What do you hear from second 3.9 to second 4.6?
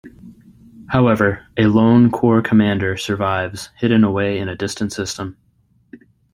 away in a